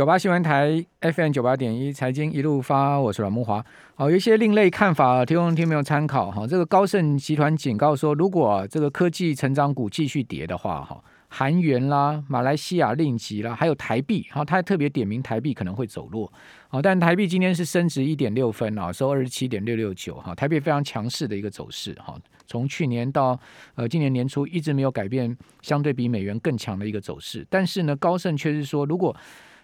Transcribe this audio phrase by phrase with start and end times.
[0.00, 3.62] 九八新闻台 FM 九八点一财经一路发，我是阮慕华。
[3.94, 6.46] 好，有一些另类看法，提供听没有参考哈。
[6.46, 11.04] 这个高盛集团警告说，如果这个科技成长股继续跌的话，哈。
[11.28, 16.32] 韩元啦、马来西亚令吉啦，还有台币，好，他特别点名台币可能会走弱，
[16.68, 23.38] 好，但台币今天是升值一点六分啊，收二十七点六六九，哈，台币非常强势的一个走势，哈，从去年到
[23.74, 29.14] 呃今年年初一直没有改变，相对比美元更强的一个走势，但是呢，高盛却是说，如果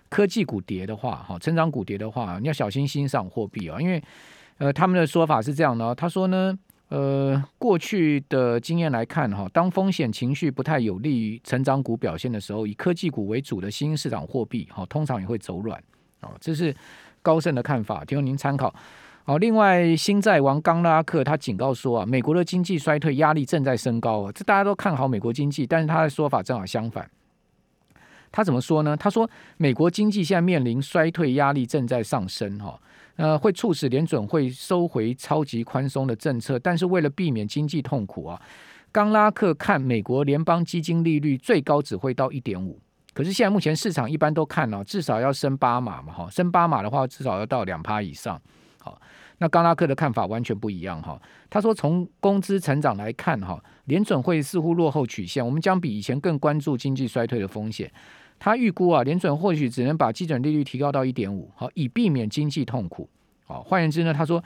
[0.08, 4.02] 科技股跌的话，哈，成长股跌的话，你要小心欣赏货币啊，因为
[4.58, 6.58] 呃他们的说法是这样的，他说呢。
[6.88, 15.76] 呃，过去的经验来看，哈，当风险情绪不太有利于成长股表现的时候，以科技股为主的新市场货币，哈，通常也会走软，
[16.20, 16.72] 哦，这是
[17.22, 18.72] 高盛的看法，提供您参考。
[19.24, 27.10] 好，另外，新债王冈拉克他警告说啊，美国的经济衰退压力正在升高啊，这大家都看好美国经济，但是他的说法正好相反。
[28.30, 28.96] 他怎么说呢？
[28.96, 32.78] 他说，美国经济现在面临衰退压力正在上升，哈。
[33.16, 38.38] 呃，会促使联准会收回超级宽松的政策，但是为了避免经济痛苦啊，
[38.92, 42.78] 冈拉克看美国联邦基金利率最高只会到一点五，
[43.14, 48.38] 可是现在目前市场一般都看了，至少要升八码嘛，哈，升八码的话至少要到两趴以上，
[48.82, 49.00] 好，
[49.38, 57.90] 那冈拉克的看法完全不一样哈，他说从工资成长来看哈，联准会似乎落后曲线，我们将比以前更关注经济衰退的风险。
[58.38, 63.08] 他预估啊，联准或许只能把基准利率提高到一点五，好，以避免经济痛苦。
[63.46, 64.42] 好，换言之呢，他说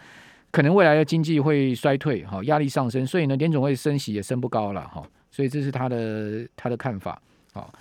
[0.50, 7.20] 可能未来的经济会衰退，好，压力上升，所以呢，联准会升息也升不高了，哈，所以这是他的他的看法。
[7.52, 7.72] 好，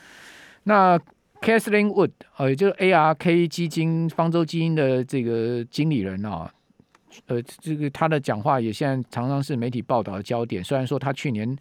[0.63, 0.97] 那
[1.41, 6.51] Kathleen Wood，呃，就是 ARK 基金方舟基金的这个经理人啊，
[7.27, 10.63] 呃，这个他的讲话也现在常常是媒体报道的焦点。
[10.63, 11.57] 虽然说他去年。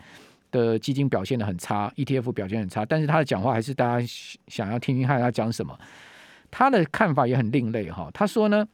[0.50, 4.06] 的基金表现得很差，ETF 表现很差，但是他的讲话还是大家
[4.46, 5.78] 想要听听看他讲什么。
[6.50, 8.66] 他的看法也很另类哈，他说呢，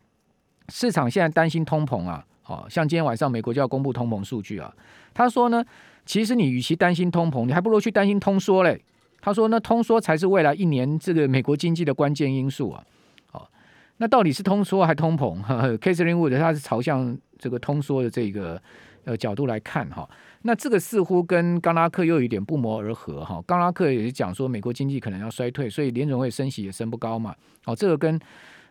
[0.69, 4.73] 市场现在担心通膨啊，好像今天晚上美国就要公布通膨数据啊。
[5.13, 5.65] 他说呢，
[6.07, 8.81] 其实你与其担心通膨，你还不如去担心通缩嘞。
[9.21, 12.85] 他说呢，通缩才是未来一年这个美国经济的关键因素啊。
[13.33, 13.51] 好，
[13.97, 15.43] 那到底是通缩还通膨？
[15.79, 18.63] Katherine Wood 他是朝向这个通缩的这个
[19.05, 20.09] 呃角度来看哈。
[20.43, 27.35] 那这个似乎跟刚拉克又有一点不谋而合哈，刚拉克也是讲说美国经济可能要衰退，所以联准会升息也升不高嘛。
[27.65, 28.21] 哦，这个跟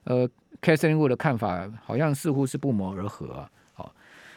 [0.03, 0.29] 呃
[0.61, 3.49] Katherine Wood 的看法好像似乎是不谋而合啊。
[3.73, 3.91] 好，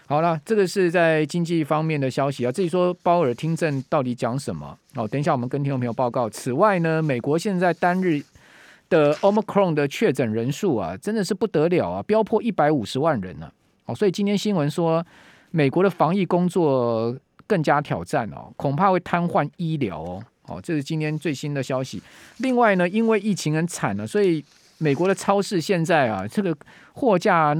[0.07, 2.51] 好了，这个是在经济方面的消息啊。
[2.51, 4.79] 至于说鲍尔听证到底讲什么？
[4.95, 6.31] 哦，等一下我们跟听众朋友报告。
[6.31, 8.23] 此外呢，美国现在单日
[8.89, 13.53] 的 Omicron 的确诊人数啊，真的是不得了啊，飙破一百五十万人了。
[13.85, 15.05] 哦，所以今天新闻说
[15.57, 17.17] 美国的防疫工作。
[17.49, 20.21] 更加挑战哦，恐怕会瘫痪医疗哦。
[20.49, 22.03] 哦，这是今天最新的消息。
[22.39, 24.45] 另外呢，因为疫情很惨了，所以
[24.79, 26.53] 美国的超市现在啊，这个
[26.95, 27.57] 货架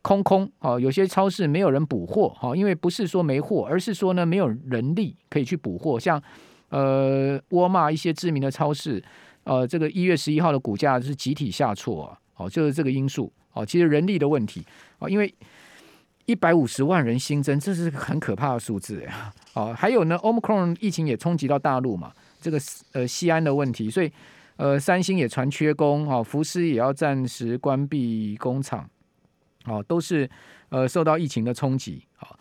[0.00, 6.00] 空空哦，有些超市没有人补货哈，因为不是说没货，而是说呢没有人力可以去补货。
[6.00, 6.18] 像
[6.70, 9.04] 呃沃尔玛一些知名的超市，
[9.44, 14.64] 呃，这个一月十一号的股价是集体下挫啊，哦，就是这个因素哦，其实人力的问题
[14.98, 15.34] 啊，因为。
[16.32, 19.14] 一百五十万人新增，这是很可怕的数字哎！
[19.52, 22.10] 哦，还有呢，Omicron 疫情也冲击到大陆嘛，
[22.40, 22.58] 这个
[22.92, 24.10] 呃西安的问题，所以
[24.56, 28.88] 呃三星也传缺工，哦，福斯也要暂时关闭工厂，
[29.66, 30.26] 哦，都是
[30.70, 32.02] 呃受到疫情的冲击。
[32.16, 32.38] 好，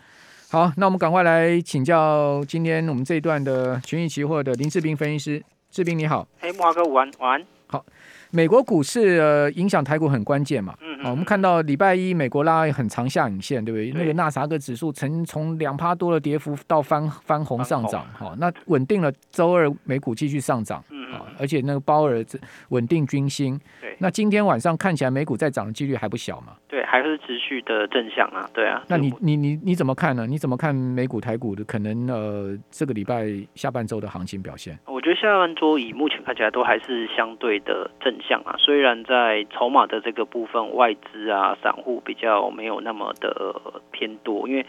[0.50, 7.46] 好，那我们赶快来请教今天我们这一段的群益期货的林志斌分析师，志斌你好，嘿，慕驊哥，晚安，晚安。
[7.68, 7.86] 好，
[8.32, 10.74] 美国股市呃影响台股很关键嘛。
[11.04, 13.92] 啊，我们看到礼拜一美国拉很长下影线，对不对？
[13.92, 19.12] 对，那个纳斯达克指数曾从两趴多的跌幅到翻翻红上涨，好，那稳定了。
[19.32, 21.01] 周二美股继续上涨，嗯，
[21.40, 22.24] 而且那个鲍尔
[22.70, 23.58] 稳定军心。
[23.80, 26.58] 对，那今天晚上看起来美股再涨的几率还不小嘛？
[26.68, 28.84] 对，还是持续的正向啊，对啊。
[28.88, 30.28] 那你你你你怎么看呢？
[30.28, 34.78] 你怎么看美股台股的可能呃这个礼拜下半周的行情表现？
[34.88, 40.82] 我觉得下半周以目前看起来都还是相对的正向啊，虽然在筹码的这个部分外。
[40.82, 43.56] 外资啊，散户比较没有那么的
[43.92, 44.66] 偏多，因为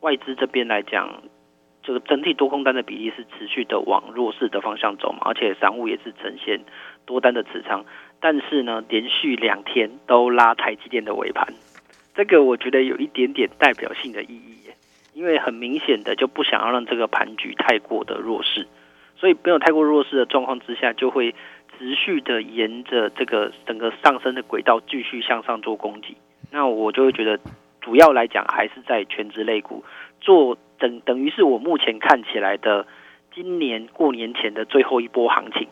[0.00, 1.22] 外资这边来讲，
[1.82, 6.60] 这个整体多空单的比例是持续的往弱势的方向走嘛，而且散户也是呈现
[7.06, 7.84] 多单的持仓，
[8.20, 11.46] 但是呢，连续两天都拉台积电的尾盘，
[12.14, 14.56] 这个我觉得有一点点代表性的意义，
[15.14, 18.66] 因为很明显的就不想要让这个盘局太过的弱势，
[19.16, 21.34] 所以没有太过弱势的状况之下，就会。
[21.78, 26.16] 持续的沿着这个整个上升的轨道继续向上做攻击，
[26.52, 27.40] 那我就会觉得
[27.80, 29.82] 主要来讲还是在全职类股
[30.20, 32.86] 做等等于是我目前看起来的
[33.32, 35.68] 今年过年前的最后一波行情。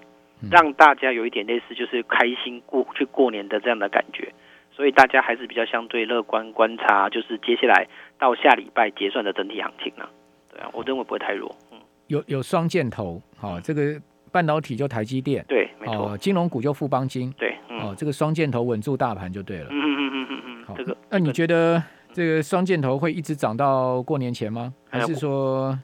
[0.50, 4.32] 让大家有一点类似就是开心过去过年的这样的感觉，
[4.72, 7.86] 所以大家还是比较相对乐观观察，就是接下来
[8.18, 10.08] 到下礼拜结算的整体行情呢、啊。
[10.50, 11.54] 对啊，我认为不会太弱。
[11.70, 14.00] 嗯，有有双箭头，好、哦，这个
[14.32, 19.66] 半导体就台积电，对，没错、哦，金融股就富邦金，对，嗯、哦，这个双箭头稳住大盘就对了。
[19.68, 24.72] 嗯嗯嗯嗯嗯嗯，好，这个，那你觉得这个双箭头会一直涨到过年前吗？
[24.88, 25.78] 还是说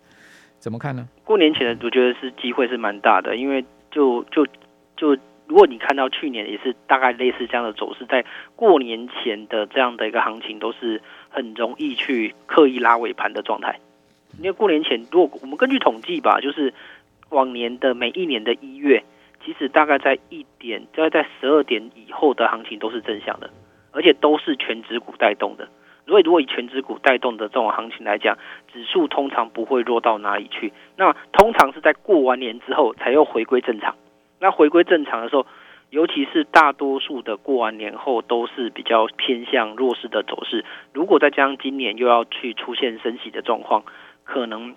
[0.58, 1.06] 怎么看呢？
[1.24, 4.46] 过年前的我觉得是机会是蛮大的，因为就就
[4.96, 8.24] 就如果你看到去年也是大概类似这样的走势，在
[8.56, 13.78] 过年前的这样的一个行情都是很容易去刻意拉尾盘的状态。
[14.38, 16.74] 因为过年前，如果我们根据统计吧，就是
[17.30, 19.02] 往年的每一年的一月，
[19.44, 23.48] 其实大概在一点，大概在十二点以后的行情都是正向的，
[23.92, 25.68] 而且都是全指股带动的。
[26.06, 28.38] 所以，如果以全指股带动的这种行情来讲，
[28.72, 30.72] 指数通常不会弱到哪里去。
[30.96, 33.96] 那通常是在过完年之后才又回归正常。
[34.38, 35.46] 那回归正常的时候，
[35.90, 40.64] 尤其是大多数的过完年后都是比较偏向弱势的走势。
[40.92, 43.82] 如果再加上今年又要去出现升息的状况，
[44.24, 44.76] 可能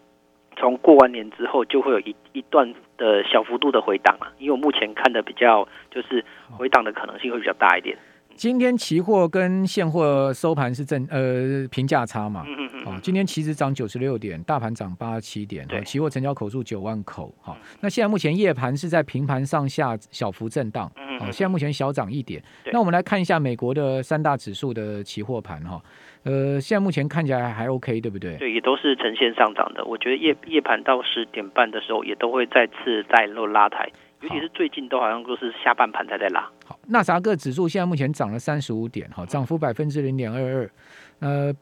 [0.56, 4.34] 从过完年之后就会有一一段的小幅度的回档了。
[4.40, 6.26] 因为我目前看的比较就是
[6.58, 7.98] 回档的可能性会比较大一点。
[8.40, 12.46] 今天期货跟现货收盘是正呃平价差嘛？
[12.48, 17.36] 嗯嗯哦，今天期指涨九十六点，大盘涨八十七点，对，期货成交口数九万口。
[17.42, 20.90] 好，那现在目前夜盘是在平盘上下小幅震荡。
[20.96, 22.42] 嗯，现在目前小涨一点。
[22.72, 25.82] 那我们来看一下美国的三大指数的期货盘哈。
[26.24, 28.38] 呃，现在目前看起来还 OK，对不对？
[28.38, 29.84] 对，也都是呈现上涨的。
[29.84, 33.92] 我觉得夜夜盘到十点半的时候，也都会再次再落拉抬。
[34.22, 36.42] 尤其是最近都好像都是下半盘才在拉。
[36.66, 40.72] 好，纳斯达克指数现在目前涨了三十五点，哈，涨幅百分之零点二二。
[41.20, 41.54] 呃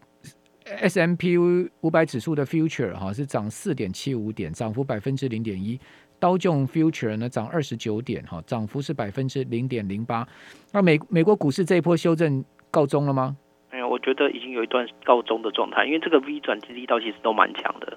[0.65, 5.79] ，S M P 五百指数的 Future 哈是涨四点七五点，涨幅百分之零点一。
[6.19, 10.27] 道琼 Future 呢涨二十九点，哈，涨幅是百分之零点零八。
[10.73, 13.37] 那美美国股市这一波修正告终了吗？
[13.71, 17.95] 没有，我觉得已经有一段告终的状态，因为这个 V 转力道其实都蛮强的。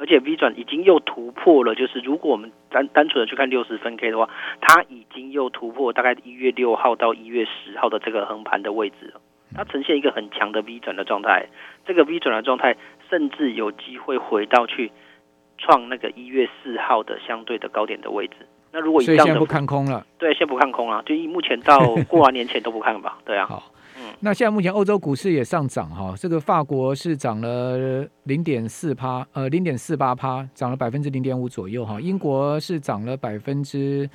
[0.00, 4.30] 而且 V 转已经又突破了，就是如果我们单单纯的去看六十分 K 的话，
[4.62, 9.20] 它已经又突破大概一月六号到一月十号的这个横盘的位置了，
[9.54, 11.46] 它呈现一个很强的 V 转的状态。
[11.84, 12.78] 这个 V 转的状态
[13.10, 14.90] 甚至有机会回到去
[15.58, 18.36] 创那个一月四号的相对的高点的位置。
[18.72, 20.06] 那如果以这样的，所以现在不看空了？
[20.18, 23.18] 对，先不看空了，就以目前到过完年前都不看吧。
[23.26, 23.44] 对啊。
[23.46, 23.62] 好。
[24.22, 31.98] 那现在目前欧洲股市也上涨哈，这个法国是涨了零点四趴，呃零点四八趴，涨了百分之零点五左右哈。
[31.98, 34.08] 英国是涨了百分之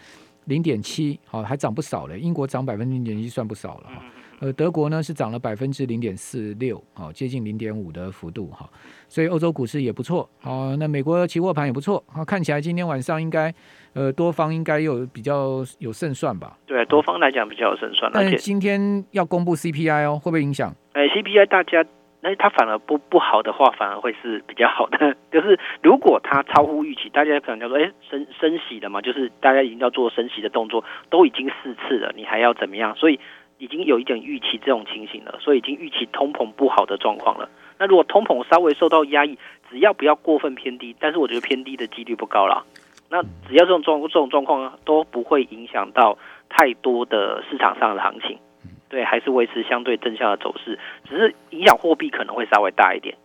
[0.44, 2.16] 零点七，好还涨不少了。
[2.20, 4.04] 英国涨百分之零点一算不少了哈。
[4.46, 8.70] 呃，德国呢是涨了百分之零点四六，好接近零点五的幅度哈。
[9.08, 13.52] 所以欧洲股市也不错，好那美国期货盘也不错，好看起来今天晚上应该。
[13.96, 16.58] 呃，多方应该有比较有胜算吧？
[16.68, 18.12] 对，多方来讲比较有胜算。
[18.14, 20.76] 但是今天要公布 CPI 哦，会不会影响？
[20.92, 21.86] 哎，CPI 大家，
[22.20, 25.16] 那它反而不不好的话，反而会是比较好的。
[25.32, 32.94] 就是如果它超乎预期，大家可能叫做哎升升息的嘛，就是大家已经要做升息的动作，都已经四次了，你还要怎么样？
[32.98, 33.18] 所以
[33.58, 37.50] 已经有一点预期这种情形了，所以已经预期通膨不好的状况了。
[37.78, 39.38] 那如果通膨稍微受到压抑，
[39.70, 42.66] 只要不要过分偏低，但是我觉得偏低的几率不高了。
[43.10, 46.18] 那只要这种状这种状况都不会影响到
[46.50, 48.40] 太多的市场上的行情，
[48.90, 53.16] 对，还是维持相对正向的走势，只是影响货币可能会稍微大一点，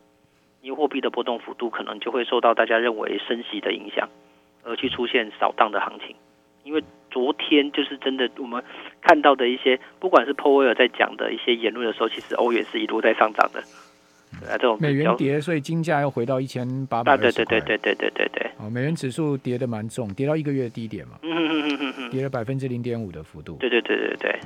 [0.60, 4.08] 因为货币的波动幅度可能就会受到大家认为升息的影响，
[4.64, 6.14] 而去出现扫荡的行情。
[6.64, 8.62] 因为昨天就是真的，我们
[9.00, 13.62] 看到的一些，不管是鲍威尔在讲的一些言论的时候，其实欧元是一路在上涨的。
[14.40, 17.16] 对啊，这种美元跌，所以金价又回到一千八百。
[17.16, 18.50] 对对对对对对对对。
[18.58, 21.18] 哦，美元指数跌的蛮重，跌到一个月的低点嘛。
[21.22, 22.10] 嗯嗯嗯嗯嗯。
[22.10, 23.56] 跌了百分之零点五的幅度。
[23.58, 24.40] 对对对对对。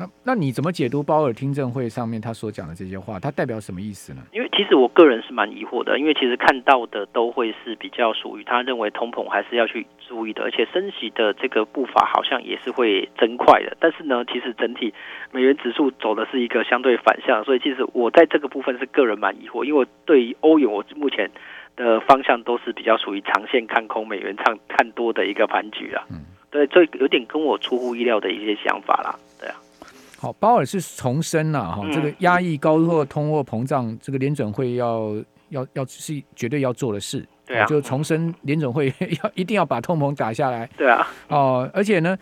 [0.00, 3.20] 那那你怎么解读鲍尔听证会上面他所讲的这些话？
[3.20, 4.22] 他代表什么意思呢？
[4.32, 13.76] 因为其实我个人是蛮疑惑的，因为其实看到的都会是比较属于他认为通膨还是要去注意的，而且升息的这个步伐好像也是会增快的。
[13.78, 14.94] 但是呢，其实整体
[15.32, 21.30] 美元指数走的是一个相对反向，所以其实我在这个部分是个人蛮疑惑，因为我对于欧元我目前
[21.76, 26.04] 的方向都是比较属于长线看空美元，看看多的一个盘局啊。
[26.10, 29.14] 嗯，对，这有点跟我出乎意料的一些想法啦。
[29.38, 29.56] 对啊。
[30.20, 35.14] 好，鲍尔是重申了哈，这个压抑高货通货膨胀，这个联准会要
[35.48, 38.92] 要要是绝对要做的事，对啊，就重申联准会
[39.24, 42.14] 要一定要把通膨打下来，对啊，哦，而且呢，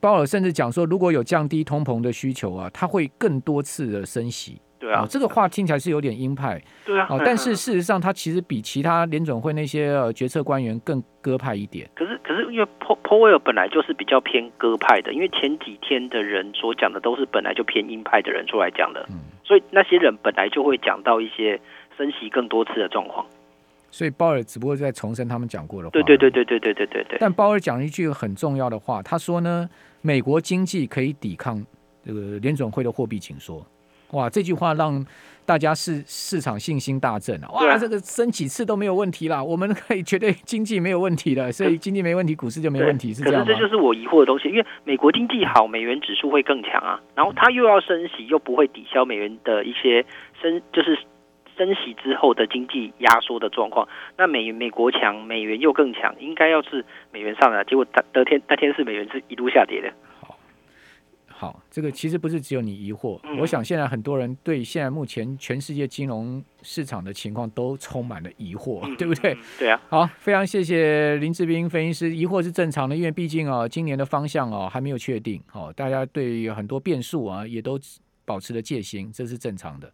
[0.00, 6.62] 鲍尔甚至讲说，如果有降低通膨的需求啊，他会更多次的升息，对啊，哦，这个话听起来是有点鹰派。
[6.84, 7.06] 对啊。
[7.08, 11.88] 哦，但是事实上，他其实比其他联准会那些呃决策官员更鸽派一点。
[11.94, 21.58] 可是，可是因为 Powell 本来就是比较偏鸽派的，因为前几天的人所讲的都是本来就偏鹰派的人出来讲的，嗯，所以那些人本来就会讲到一些
[21.96, 23.24] 升息更多次的状况。
[23.90, 25.92] 所以鲍尔只不过在重申他们讲过的话。
[25.92, 27.16] 对对对对对对对对对。
[27.18, 29.66] 但鲍尔讲了一句很重要的话，他说呢，
[30.02, 31.64] 美国经济可以抵抗
[32.04, 33.64] 这个联准会的货币紧缩。
[34.14, 35.04] 哇，这句话让
[35.44, 37.48] 大家市市场信心大振啊！
[37.52, 43.46] 哇，这个升几次都没有问题啦，我们可以绝对 经济没有问题的，所以经济没问题，股市就没问题，是这样吗？
[43.46, 50.04] 可是这就是我疑惑的东西，因为美国经济好，美元指数会更强啊，然后它又要升息，又不会抵消美元的一些
[50.40, 50.98] 升，就是。
[51.56, 53.86] 升息之后的经济压缩的状况，
[54.18, 59.88] 那美美国强，美元又更强，应该要是美元上来，结果当天那天是美元是一路下跌的。
[61.36, 69.36] 好，这个其实不是只有你疑惑，嗯、我想现在很多人对现在目前全世界金融市场的情况都充满了疑惑，嗯、 对不对？
[69.58, 69.80] 对啊。
[69.88, 77.78] 好，非常谢谢林志斌分析师，疑惑是正常的，因为毕竟啊，今年的方向啊还没有确定，哦，大家对很多变数啊也都
[78.24, 79.92] 保持了戒心，这是正常的。